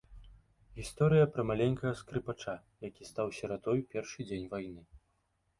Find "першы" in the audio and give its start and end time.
3.93-4.21